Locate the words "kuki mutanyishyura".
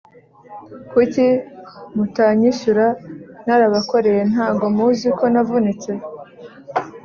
0.91-2.85